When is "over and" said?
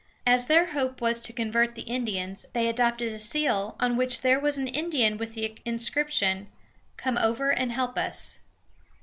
7.19-7.71